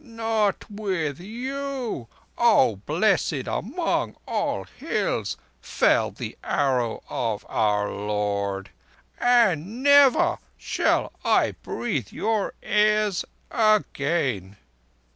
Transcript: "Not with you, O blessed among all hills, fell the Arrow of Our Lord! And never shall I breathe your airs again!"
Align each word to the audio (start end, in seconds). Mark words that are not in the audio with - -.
"Not 0.03 0.65
with 0.67 1.19
you, 1.19 2.07
O 2.35 2.77
blessed 2.87 3.45
among 3.45 4.15
all 4.27 4.63
hills, 4.63 5.37
fell 5.61 6.09
the 6.09 6.35
Arrow 6.43 7.03
of 7.07 7.45
Our 7.47 7.91
Lord! 7.91 8.71
And 9.19 9.83
never 9.83 10.39
shall 10.57 11.13
I 11.23 11.51
breathe 11.51 12.11
your 12.11 12.55
airs 12.63 13.23
again!" 13.51 14.57